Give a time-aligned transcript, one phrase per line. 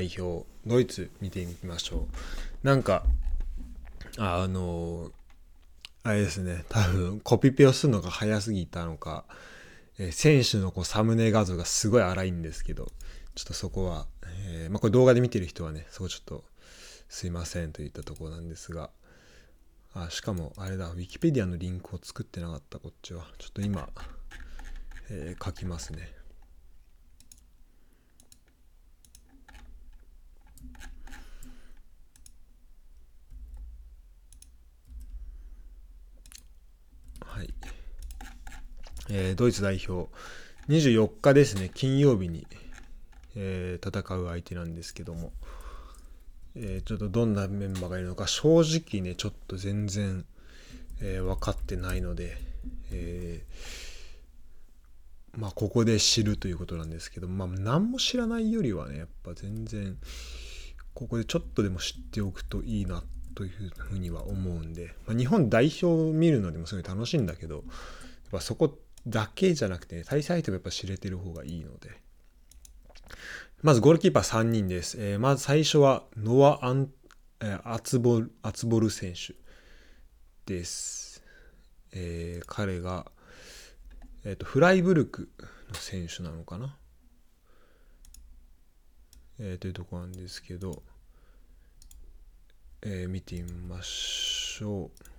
[0.00, 2.08] 代表ドイツ見てみましょ
[2.62, 2.66] う。
[2.66, 3.04] なんか
[4.16, 5.10] あの
[6.02, 6.64] あれですね。
[6.70, 9.26] 多分コピペをするのが早すぎたのか、
[9.98, 12.86] え選手のこうサムネ画像がすごい荒いんですけど
[13.34, 14.06] ちょっとそこは、
[14.48, 16.44] えー、まあ、これ動画で見てる人はねそこちょっと
[17.10, 18.88] すいませんといったところなんですが
[19.92, 23.26] あしかもあれだウィキペディアのリンクを作ってなかったこっちは。
[23.36, 23.90] ちょっと今、
[25.10, 26.20] えー、書きますね
[37.32, 37.54] はい、
[39.10, 40.10] えー、ドイツ代表。
[40.68, 41.70] 24日ですね。
[41.74, 42.46] 金曜日に、
[43.36, 45.32] えー、戦う相手なんですけども。
[46.54, 48.26] えー、ちょっとどんなメンバーがいるのか。
[48.26, 50.24] 正直ねちょっと全然、
[51.00, 52.36] えー、分かってないので、
[52.92, 53.44] え、
[55.36, 59.96] まあここで知るということなんですけどまあ何も知らないよりはねやっぱ全然
[60.92, 63.02] ここでちょっとでも知っておくといいな
[63.34, 67.64] というふうには思うんで、まあ、日本代表を見るのでもすごい楽しいんだけどやっ
[68.32, 71.90] ぱそこだけじゃなくて、ね、対戦相手もやっぱ知れてる方がいいので
[73.62, 74.96] まずゴールキーパー3人です。
[74.98, 76.88] えー、まず最初はノア・アン、
[77.40, 79.34] えー、アツボル、アツボル選手
[80.46, 81.22] です。
[81.92, 83.10] えー、彼が、
[84.24, 85.28] えーと、フライブルク
[85.68, 86.74] の選手なのかな、
[89.38, 90.82] えー、というとこなんですけど、
[92.80, 95.09] えー、見てみましょう。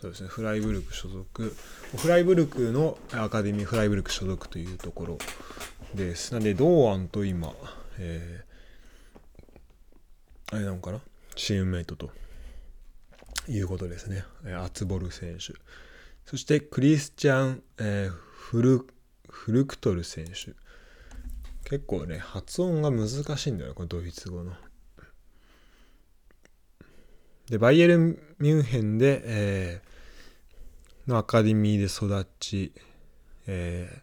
[0.00, 1.56] そうですね、フライブルク所属、
[1.96, 5.18] フライブルクのアカデミー、フライブルク所属というところ
[5.94, 6.32] です。
[6.34, 7.54] なんで、堂安と今、
[7.98, 11.00] えー、あれなのかな？
[11.34, 12.10] チームメイトと
[13.48, 14.24] いうことですね。
[14.58, 15.54] アツボル選手。
[16.26, 18.86] そして、クリスチャン、えー、フル、
[19.28, 20.54] フルクトル選手。
[21.68, 24.52] 結構ね、発音が難しいんだよこのドイツ語の。
[27.48, 29.85] で、バイエルン・ミュンヘンで、えー、
[31.06, 32.72] のアカデミーで育ち、
[33.46, 34.02] え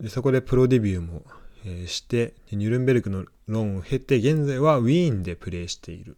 [0.00, 1.22] ー、でそこでプロデビューも、
[1.64, 6.16] えー、してニュルンベルクのローンを経て現在はウィーンでプレーしている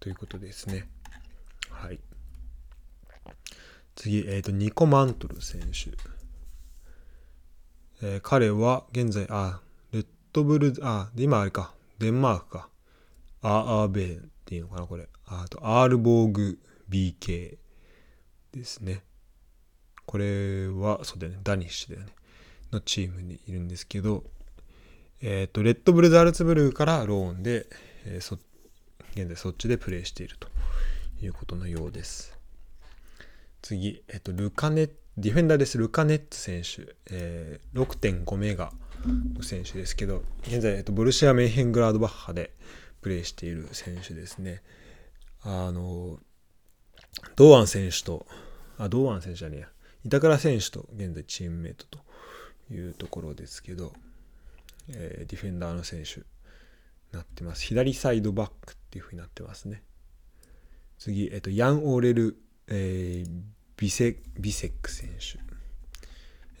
[0.00, 0.88] ということですね。
[1.70, 2.00] はい。
[3.94, 5.90] 次、えーと、ニコ・マントル選手。
[8.04, 9.60] えー、彼は現在、あ、
[9.92, 12.68] レッドブル、あ、で今あれか、デンマークか。
[13.42, 16.58] アーベーっていうのかなこれあとアールボーグ
[16.92, 17.56] BK
[18.52, 19.02] ですね。
[20.04, 21.38] これはそうだよね。
[21.42, 22.12] ダニッシュだよね。
[22.72, 24.24] のチームにいるんですけど
[25.20, 27.66] えっ、ー、とレッドブルザルツブルーからローンで、
[28.06, 28.36] えー、そ
[29.14, 30.48] 現在そっちでプレーしていると
[31.22, 32.36] いうことのようです。
[33.60, 34.88] 次、えっ、ー、とルカネ
[35.18, 35.78] ディフェンダーです。
[35.78, 38.72] ルカネッツ選手、えー、6.5メガ
[39.34, 42.52] の選手ですけど現在、えっと、ボルシア・メンヘングラードバッハで、
[43.02, 44.62] プレーしている選手ですね。
[45.42, 46.18] あの、
[47.36, 48.26] 堂安選手と、
[48.78, 49.68] あ、堂安選手じゃねえや、
[50.04, 51.98] 板倉選手と現在チームメイトと
[52.72, 53.92] いうところですけど、
[54.88, 56.22] えー、ディフェンダーの選手
[57.12, 57.62] なってます。
[57.64, 59.82] 左サイドバックっていう風になってますね。
[60.98, 62.36] 次、えっ、ー、と、ヤン・オーレル、
[62.68, 63.42] えー、
[63.76, 65.38] ビセビセック選手。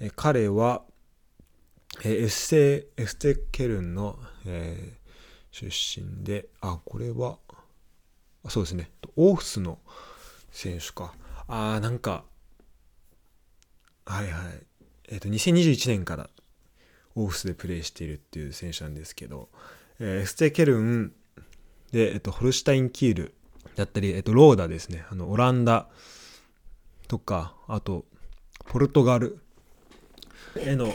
[0.04, 0.82] えー、彼は、
[2.04, 7.38] えー、エステ、エステケルンの、えー、出身で、あ、これは、
[8.44, 9.78] あそうですね、オーフスの
[10.52, 11.14] 選手か。
[11.48, 12.24] あー、なんか、
[14.06, 14.32] はいはい。
[15.08, 16.30] えっ、ー、と、2021年から
[17.14, 19.48] オーフスでプレーしているっていう選手なんですけど、
[19.98, 21.12] えー、ステケルン
[21.92, 23.34] で、えっ、ー、と、ホルシュタイン・キール
[23.76, 25.88] だったり、えっ、と、ローダですね、あの、オランダ
[27.08, 28.04] とか、あと、
[28.66, 29.38] ポルトガル
[30.56, 30.94] への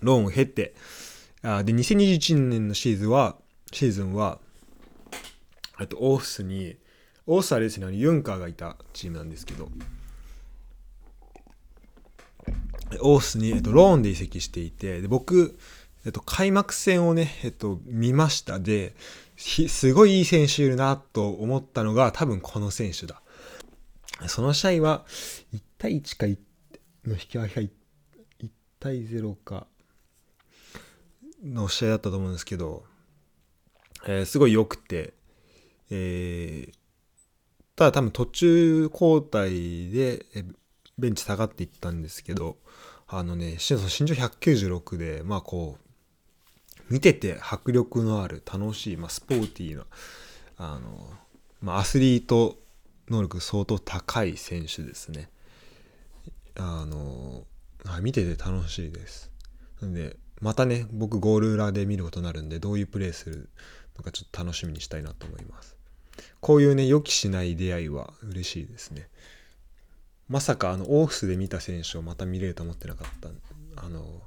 [0.00, 0.74] ローンを経て、
[1.42, 3.36] あで、2021年のシーズンは、
[3.72, 4.38] シーズンは、
[5.76, 6.76] あとオーフスに、
[7.26, 9.68] オースターですね、ユンカーがいたチームなんですけど、
[13.00, 15.58] オースに、えっと、ローンで移籍していて、で僕、
[16.04, 18.60] えっと、開幕戦をね、えっと、見ました。
[18.60, 18.94] で、
[19.36, 23.20] すごいいい選手いるなと思ったのが、多分この選手だ。
[24.28, 25.04] その試合は、
[25.52, 26.38] 1対1か1
[27.06, 27.70] の引き分けが 1,
[28.44, 29.66] 1対0か
[31.44, 32.84] の試合だったと思うんですけど、
[34.06, 35.14] えー、すごい良くて、
[35.90, 36.85] えー、
[37.76, 40.26] ただ多分途中交代で
[40.98, 42.56] ベンチ下がっていったんですけど、
[43.06, 49.84] あのね、身長196で、まあこう、見てて迫力のある楽しい、まあ、スポーティーな、
[50.56, 51.10] あの、
[51.60, 52.56] まあ、アスリート
[53.08, 55.28] 能力相当高い選手ですね。
[56.56, 57.44] あの、
[58.00, 59.30] 見てて楽しいです
[59.80, 63.48] なんでまたね僕ゴール裏で見ることになるんでどういうプレーする
[63.96, 65.75] のかちょっと楽しみにしたいなと思います
[66.40, 69.08] こういうね予期しない出会いは嬉しいですね。
[70.28, 73.28] まさかあのオーフスで見た選手をまた見れると思ってなかった。
[73.76, 74.22] あの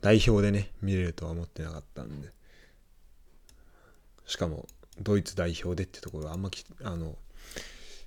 [0.00, 2.28] 代表でね見れるとは思ってなかったんで。
[4.26, 4.66] しかも
[5.00, 7.16] ドイツ代表でってところはあんまきあの、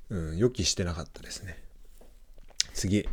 [0.10, 1.62] うん、予期してなかったですね。
[2.74, 3.08] 次。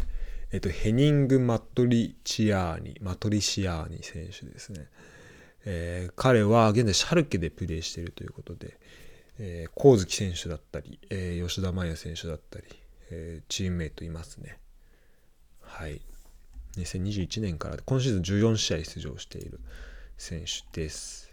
[0.52, 4.88] えっと、ヘニング・マトリチアーニ、マトリシアーニ選手ですね。
[5.64, 8.78] えー、彼は現在シャルケでプレーしているということで、
[9.42, 12.66] えー、光月選手だったり、えー、吉田麻也選手だったり、
[13.10, 14.58] えー、チームメイトいますね。
[15.62, 16.02] はい。
[16.76, 19.58] 2021年から今シーズン14試合出場している
[20.18, 21.32] 選手です。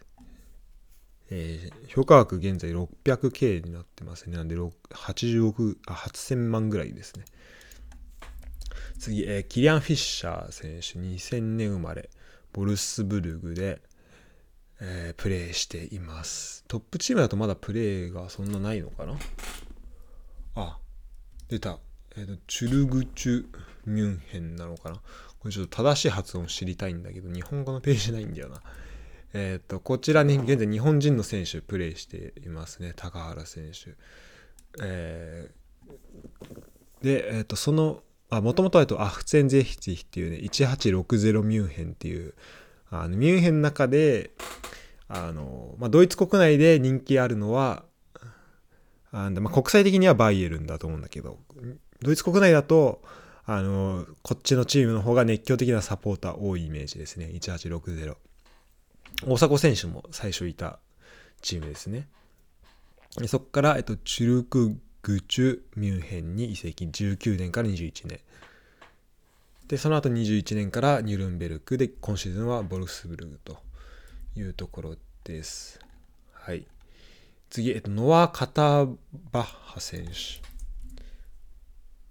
[1.30, 4.38] えー、評価額現在 600K になってますね。
[4.38, 7.26] なんで80億、あ、8000万ぐらいですね。
[8.98, 12.10] 次、えー、キリアン・フィッシャー選手、2000年生まれ、
[12.54, 13.82] ボルスブルグで、
[14.80, 16.64] えー、プレーしています。
[16.68, 19.16] トップチームだとまだプレーがそんなないのかな？
[20.56, 20.78] あ、
[21.50, 21.80] 出た。
[22.16, 23.46] えっ、ー、と、チュルグチュ・
[23.86, 24.96] ミュンヘンなのかな？
[25.40, 28.62] これちょっと正しい発音知りたいんだけど、日本語のページないんだよな。
[29.34, 32.94] えっ、ー、と、こちらに現在日本人の選手プレーしていますね。
[32.96, 33.96] 高原選手。
[34.82, 42.34] えー、で、えっ、と、そのあもともとはアフツェンゼヒツィっていうね1860ミュンヘンっていう
[42.90, 44.32] あのミュンヘンの中で
[45.08, 47.84] あの、まあ、ドイツ国内で人気あるのは
[49.12, 51.40] あまあ、国際的にはバイエルンだと思うんだけど
[52.02, 53.02] ドイツ国内だと
[53.46, 57.28] あのこっちのチームの方が熱狂的なサポーター多いイメージですね。
[57.34, 58.16] 1860
[59.26, 60.80] 大迫選手も最初いた
[61.42, 62.10] チームですね。
[63.28, 66.86] そこから、えっと、チュルクグチュ・ミュンヘンに移籍。
[66.86, 68.20] 19年から21年。
[69.68, 73.58] でその後21年からニュルンベルクで今シーズンはボルスブルグと
[74.36, 75.80] いうところです。
[76.32, 76.66] はい。
[77.50, 78.94] 次、えっと、ノア・カタバ
[79.34, 80.12] ッハ選手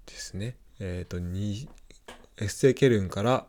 [0.05, 0.57] ですね。
[0.81, 1.69] えっ、とに
[2.39, 3.47] エッセケルンから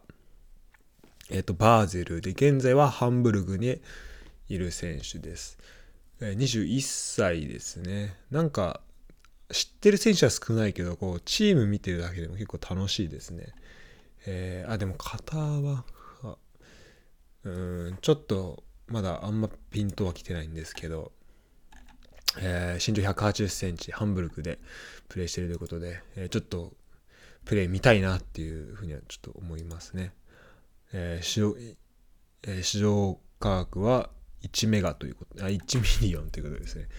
[1.30, 3.82] えっ、とバーゼルで現在はハンブルグに
[4.48, 5.58] いる選手です。
[6.22, 8.16] 21歳ですね。
[8.32, 8.80] なんか
[9.52, 13.54] 知ってる選手は少ないけどこうチーム見てるだけでも結構楽しいですね。
[14.28, 15.86] えー、あでも肩は
[17.44, 17.50] う
[17.92, 21.12] んちょっとまだあんまピンとは来てないんですけど、
[22.40, 24.60] えー、身長180センチハンブルクで
[25.08, 26.74] プレーしてるということで、えー、ちょっと
[27.46, 30.14] プレー見たいなっていうふうにはちょっと思いますね。
[30.94, 31.56] えー、市場、
[32.44, 34.10] え、市場価格は
[34.44, 36.90] 1メガということ、あ、1ミリオンということですね。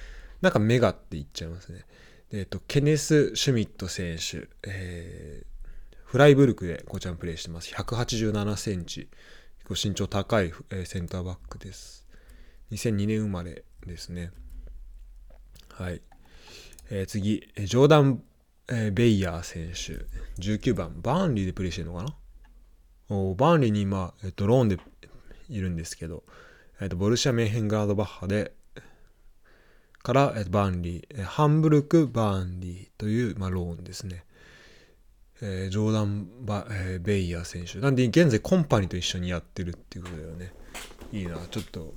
[0.41, 1.85] なんかメガって言っちゃいますね。
[2.31, 5.58] えっ、と、ケネス・シュミット選手、えー、
[6.09, 7.71] フライブルクでこちらもプレーしてます。
[7.75, 9.11] 187センチ。
[9.67, 12.07] 結構身長高い、えー、センターバックです。
[12.73, 14.31] 2002年生まれですね。
[15.75, 16.01] はい。
[16.91, 18.23] えー、次、ジョーダン・
[18.71, 20.07] えー、ベイヤー選手、
[20.41, 22.15] 19番、バーンリーでプレーしてるのかな？
[23.11, 24.79] おバーンリーに今、えっ、と、ローンで
[25.51, 26.25] いるんですけど、
[26.81, 28.53] えっ、と、ボルシア・メンヘンガードバッハで、
[30.03, 34.25] から、えバーンリー、ハンブルク・バーンリーという、まあ、ローンですね。
[35.41, 37.79] えー、ジョーダンバ、えー、ベイヤー選手。
[37.79, 40.53] なんで現在コンパニーと一緒にやってるっていうことだよね。
[41.13, 41.37] いいな。
[41.51, 41.95] ちょっと、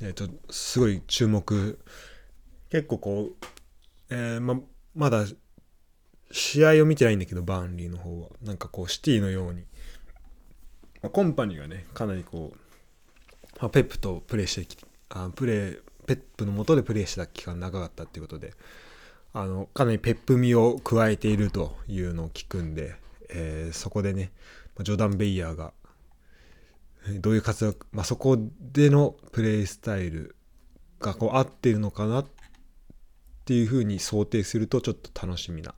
[0.00, 1.78] えっ、ー、と、すごい注目。
[2.70, 3.46] 結構こう、
[4.08, 4.60] えー、ま、
[4.94, 5.26] まだ
[6.32, 8.28] 試合を見てないんだけど、バーンリーの方は。
[8.42, 9.64] なんかこう、シティのように。
[11.02, 12.58] まあ、コンパニーがね、かなりこう、
[13.60, 14.78] まあ、ペップとプレーしてき、
[15.10, 18.52] あプレー、ペップのもとでプレーした期間長かったっていうことで
[19.32, 22.96] あのかなりペップ味を加えているというのを聞くんで、
[23.28, 24.32] えー、そこでね
[24.80, 25.72] ジョダン・ベイヤーが
[27.20, 30.36] どういう活躍、まあ、そこでのプレースタイル
[31.00, 32.26] がこう合ってるのかなっ
[33.44, 35.74] ていうふうに想定するとちょっと楽しみな、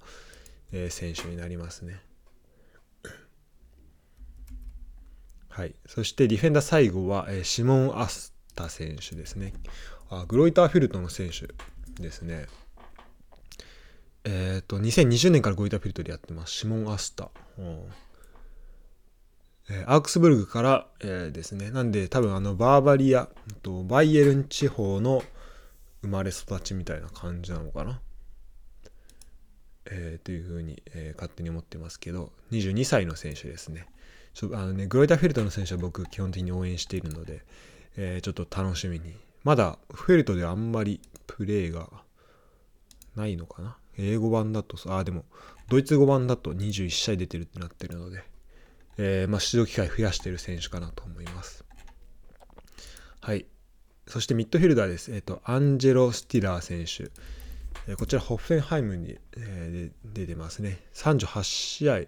[0.72, 2.00] えー、選手になりますね。
[5.48, 9.52] はい、そしてディフェンダー最後は、えー、シモン・アスタ選手ですね。
[10.10, 11.48] あグロイターフィルトの選手
[12.02, 12.46] ですね。
[14.24, 16.52] えっ、ー、と、2020年からグロイタフィルトでやってます。
[16.52, 17.30] シモン・アスタ。
[17.58, 17.84] うん
[19.70, 21.70] え、アークスブルグから、えー、ですね。
[21.70, 23.28] なんで多分あのバーバリア
[23.62, 25.22] とバイエルン地方の
[26.02, 28.00] 生まれ育ちみたいな感じなのかな。
[29.86, 33.86] えー、というふうに、えー、勝手に思ってますけど、22歳の選手ですね。
[34.34, 37.44] ちょあのねグロイターフィルトの選手は僕基本的に応援しているので、
[37.96, 39.14] えー、ちょっと楽しみに
[39.44, 41.88] まだフェルトであんまりプレーが
[43.14, 45.24] ないのかな英語版だと、あ、でも、
[45.68, 48.24] ドイツ語版だと21試合出てるってなってるので、
[48.98, 51.64] えー、まあ、出場機会増やしてる選手かなと思います。
[53.20, 53.46] はい。
[54.06, 55.12] そしてミッドフィルダーです。
[55.12, 57.10] えっ、ー、と、アンジェロ・スティラー選手。
[57.90, 60.80] え、こちら、ホッフェンハイムに、えー、出てますね。
[60.94, 62.00] 38試合。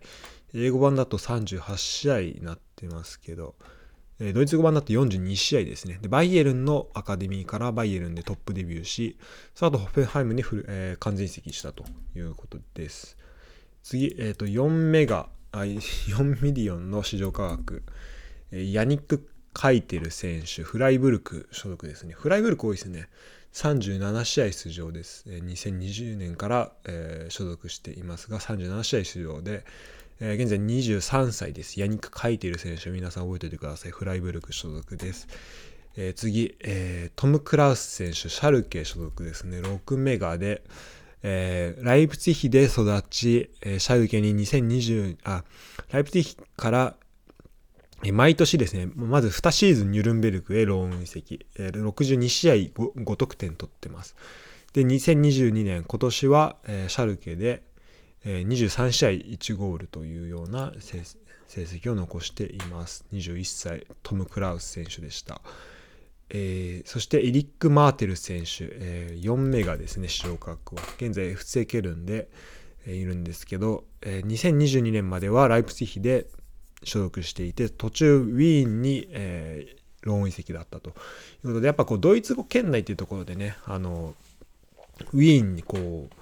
[0.53, 3.55] 英語版だと38試合になってますけど、
[4.19, 5.99] ドイツ語版だと42試合ですね。
[6.01, 9.19] で、バイエルンのアカデミーからバイエルンでトップデビューし、
[9.55, 11.85] その後ホッフェンハイムにフル、えー、完全移籍したと
[12.17, 13.17] いうことです。
[13.83, 17.83] 次、えっ、ー、と、4メガ、あ4ミリオンの市場価格、
[18.53, 22.15] え、ヤニック・カイテル選手、フライブルク所属ですね。
[22.15, 23.09] フライブルク多いですね。
[23.53, 25.29] 37試合出場です。
[25.29, 29.65] 2020年から、えー、所属していますが、37試合出場で、
[30.21, 31.81] えー、現在23歳です。
[31.81, 33.91] ヤニック・カイテル選手、皆さん覚えておいてください。
[33.91, 35.27] フライブルク所属です。
[35.97, 39.61] えー、次、えー、トム・クラウス選手、シャルケ所属ですね。
[39.61, 40.63] 6メガで、
[41.25, 45.43] えー、ライプツィヒで育ち、えー、シャルケに2020、あ、
[45.91, 46.97] ライプツィヒから、
[48.05, 52.71] えー、毎年ですね、まず2シーズンニュルンベルクへローン移籍、えー、62試合 5,
[53.05, 54.15] 5得点取ってます。
[54.75, 57.65] で、2022年、今年は、えー、シャルケで、
[58.25, 61.03] 23試合1ゴールというような成
[61.63, 63.05] 績を残しています。
[63.13, 65.41] 21歳、トム・クラウス選手でした。
[66.31, 70.83] えー、そしてエリック・マーテル選手、えー、4メガですね、市場価格は。
[70.97, 72.29] 現在 FC ケルンで、
[72.87, 76.27] えー、いるんですけど、えー、2022年まではライプツィヒで
[76.83, 80.95] 所属していて、途中ウィーンに、えー、ローン移籍だったという
[81.49, 84.15] ことで、やっぱこうドイツ語圏内っていうところでね、あの、
[85.13, 86.15] ウィーンにこう、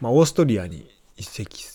[0.00, 1.66] まあ、オーストリアに移籍、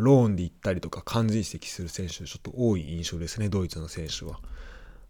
[0.00, 4.40] ローンで行ったりとか完全移籍する選手ちょっと多い印象ですね、ドイツの選手は。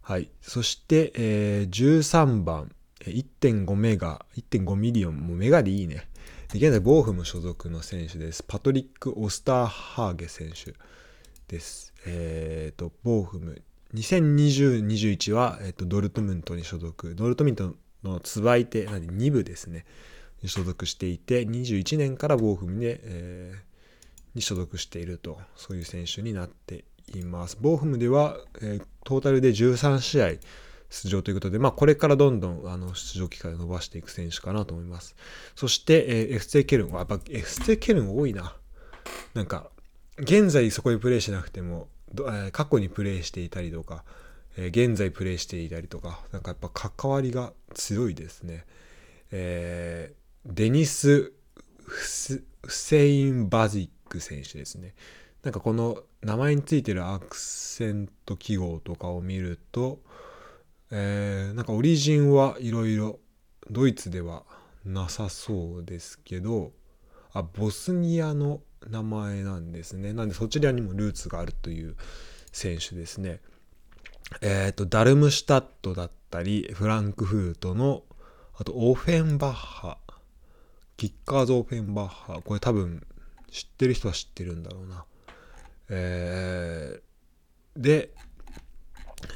[0.01, 0.29] はい。
[0.41, 6.09] そして、えー、13番、1.5メガ、1.5ミリオン、もうメガでいいね。
[6.49, 8.43] 現在、ボーフム所属の選手です。
[8.43, 10.73] パトリック・オスターハーゲ選手
[11.47, 11.93] です。
[12.05, 13.61] えっ、ー、と、ボーフム。
[13.93, 17.15] 2020-21は、えーと、ドルトムントに所属。
[17.15, 19.85] ドルトムントのつばい手、2部ですね。
[20.45, 23.74] 所属していて、21年からボーフムで、えー、
[24.35, 27.57] に所属していると、そういう選手になっています。
[27.59, 30.31] ボーフムでは、えー、トータルで13試合
[30.89, 35.15] 出場ということで、まあ、これからどんどんあの出場機会を伸ばしていく選手かなと思います。
[35.55, 38.55] そして、えー、FC ケルンは、やっぱ FC ケルン多いな。
[39.33, 39.69] なんか、
[40.17, 44.03] 現在そこでプレイしなくても、えー、過去にプレイしていたりとか、
[44.57, 48.65] えー、現在プレイしていたりとか、なんかやっぱ関わりが強いですね。
[49.31, 51.33] えー、デニス・
[51.85, 54.93] フセイン・バジック選手ですね。
[55.43, 59.99] なんかこの名前についてるアクセント記号とかを見ると、
[60.91, 63.19] えー、なんかオリジンはいろいろ
[63.69, 64.43] ドイツでは
[64.85, 66.71] なさそうですけど
[67.31, 71.95] あボスニアの名前なんですねなんでそちらにもルーツがあるという
[72.51, 73.39] 選手ですね
[74.41, 78.03] えっ、ー、とダルムシュタットだったりフランクフルトの
[78.57, 79.97] あとオフェンバッハ
[80.97, 83.05] キッカーズ・オフェンバッハこれ多分
[83.51, 85.05] 知ってる人は知ってるんだろうな。
[85.89, 88.11] えー、で、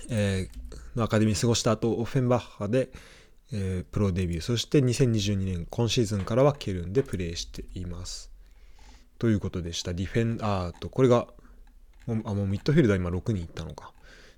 [0.09, 2.89] えー、アカデミー過ごした後オフェンバッハで、
[3.51, 4.41] えー、プロデビュー。
[4.41, 8.31] そして2022年今シーズンからはケルンでプレーしています。
[9.17, 9.93] ということでした。
[9.93, 11.27] ディフェンダーとこれが
[12.07, 13.91] もうあもうミッドフィルダー今6人いったのか。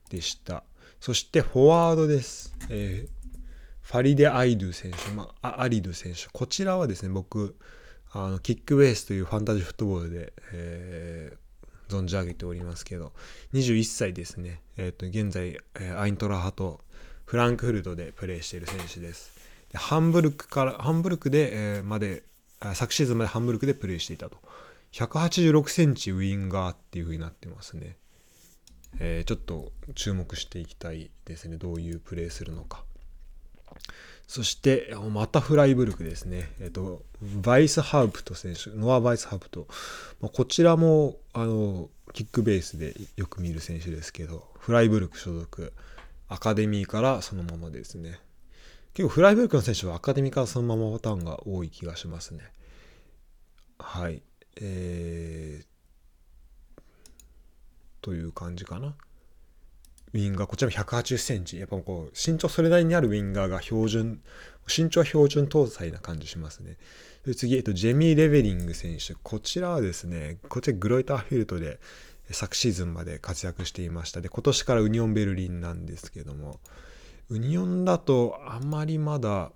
[0.10, 0.64] でした。
[1.00, 3.10] そしてフォワードです、えー、
[3.82, 6.28] ファリデ・アイドゥ選手、まあ、アリドゥ選手。
[6.32, 7.56] こちらはですね僕
[8.14, 11.42] あのキックベースというファンタジーフットボールで、えー
[11.92, 13.12] 存じ上げておりますけど、
[13.54, 14.62] 21歳ですね。
[14.78, 16.80] え、ー、と、現在、えー、アイントラハと
[17.26, 19.38] フランクフルトでプレーしている選手です。
[19.72, 22.24] でハンブルクから、ハンブルクで、えー、まで、
[22.74, 24.38] 昨シーズンまでハンブルクでプレーしていたと。
[24.94, 27.98] 186センチウィンガーっていう風になってますね。
[29.00, 31.58] えー、ちょっと注目していきたいですね。
[31.58, 32.84] どういうプレーするのか。
[34.32, 36.54] そして、またフライブルクですね。
[36.62, 37.04] えっと、
[37.42, 39.68] バイスハウプト選手、ノア・バイスハウプト。
[40.22, 45.74] こちらも、あの、キックベースでよく見る選手ですけど、フライブルク所属、
[46.30, 48.22] アカデミーからそのままですね。
[48.94, 52.54] 結構フライブルクの選手はアカデミーからそのままパターンが多い気がしますね。
[53.80, 54.24] はい。
[54.62, 56.82] えー、
[58.02, 58.96] という感じかな。
[60.14, 61.58] ウィンガー、こちらも180センチ。
[61.58, 64.22] やっぱこう、身長それなりにあるウィンガーが標準、
[64.68, 66.78] 身長は標準搭載な感じしますね。
[67.36, 69.16] 次、えっと、ジェミー・レベリング選手。
[69.22, 71.80] こちらはですね、こちらグロイターフィルトで
[72.30, 74.22] 昨シーズンまで活躍していました。
[74.22, 76.60] で、今年からウニオンベルリンなんですけども、
[77.30, 79.52] ウニオンだとあまりまだ、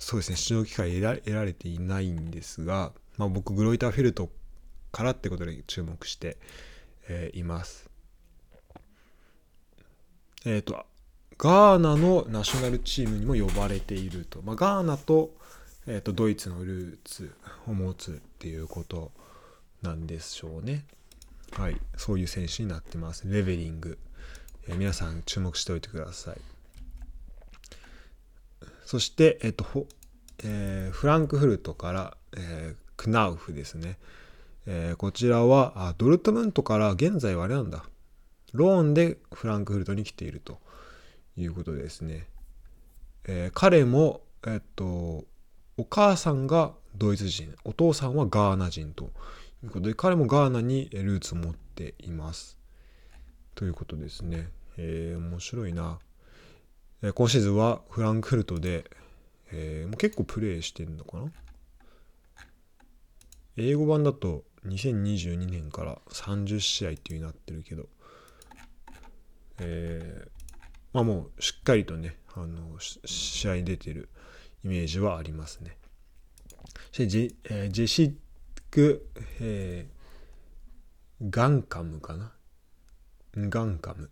[0.00, 4.30] そうですね、出場機会得られていないんですが、まあ、僕、グロイターフィルト
[4.90, 6.38] からってことで注目して、
[7.08, 7.88] えー、います。
[10.48, 10.86] えっ、と、
[11.36, 14.40] ガーナのナショナルチームにも呼ばれていると。
[14.40, 15.34] まあ、ガーナと,、
[15.86, 17.34] えー、とドイツのルーツ
[17.66, 19.12] を持つっていうこと
[19.82, 20.86] なんでしょうね。
[21.52, 21.76] はい。
[21.98, 23.28] そういう選手になってます。
[23.28, 23.98] レベリング。
[24.68, 26.40] えー、皆さん注目しておいてください。
[28.86, 29.86] そして、えっ、ー、と、
[30.44, 33.98] えー、フランクフルトから、えー、クナウフですね。
[34.64, 37.84] え、こちらはあドルトムントから現在はあれなんだ。
[38.52, 40.58] ローンでフランクフルトに来ていると
[41.36, 42.28] いうことですね。
[43.24, 45.24] えー、彼も、えっと、
[45.76, 49.12] お母さんがドイツ人、お父さんはガーナ人と
[49.62, 52.58] いうことで、彼もガーナにルーツを持っています。
[53.54, 54.48] ということですね。
[54.76, 55.98] えー、面白いな。
[57.02, 58.90] えー、今シーズンはフランクフルトで、
[59.52, 61.32] えー、もう結構プレーしてるのかな？
[63.56, 67.88] 英語版だと2022年から30試合っていうになってるけど、
[69.60, 70.28] えー、
[70.92, 74.08] まあもうしっかりとね、あの、試合に出てる
[74.64, 75.76] イメージはありますね。
[76.90, 78.14] そしてジ,、えー、ジェシッ
[78.70, 79.08] ク、
[79.40, 82.32] えー、ガンカムかな？
[83.36, 84.10] ガンカム。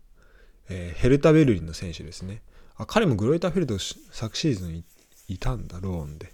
[0.68, 2.42] えー、ヘルタ・ベルリンの選手ですね。
[2.76, 4.84] あ、彼もグロイターフィールド昨シーズン
[5.28, 6.32] いたんだ、ローンで。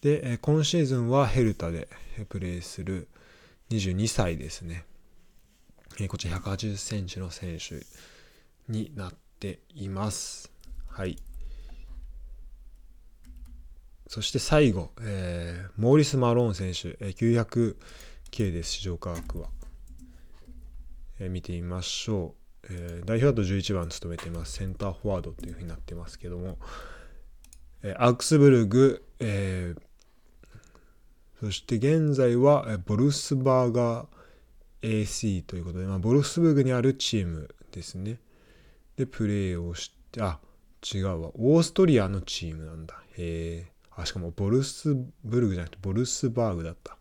[0.00, 1.88] で、え今シーズンはヘルタで
[2.28, 3.08] プレーする
[3.70, 4.84] 22歳ですね。
[5.98, 7.86] えこちら180センチの選手
[8.70, 10.52] になっています。
[10.88, 11.16] はい。
[14.06, 17.76] そして最後、えー、モーリス・マローン選手、えー、900
[18.30, 19.48] 系です、市場価格は。
[21.18, 22.66] えー、見てみましょう。
[22.68, 24.52] えー、代表だと11番務めてます。
[24.52, 26.58] センターフォワードというふうになってますけども、
[27.82, 29.80] えー、アウクスブルグ、えー、
[31.40, 34.15] そして現在はボルスバーガー
[34.82, 38.18] AC ということで、まあ、ボルスブルグにあるチームですね。
[38.96, 40.38] で、プレーをして、あ、
[40.94, 41.30] 違うわ。
[41.34, 42.94] オーストリアのチームなんだ。
[43.16, 43.72] へえ。
[43.90, 46.96] あ、しかもボルスブルグじゃなくてボルスバーグだった。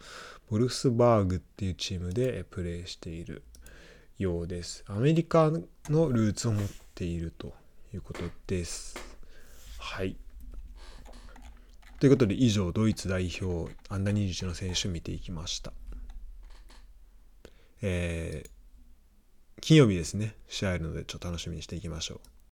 [0.49, 3.43] ボルスバーグっていうチームでプレーしている
[4.17, 4.84] ようです。
[4.88, 5.52] アメリカ
[5.89, 7.54] のルーツを持っていると
[7.93, 8.95] いうことです。
[9.78, 10.15] はい。
[11.99, 15.73] ということで以上ドイツ代表アンダー21の選手を見ていきました。
[17.88, 22.35] えー、金曜日ですね試合あるのでちょっと楽しみにしていきましょう。